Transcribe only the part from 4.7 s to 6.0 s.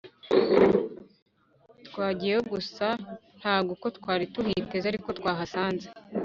ariko twahasanzwe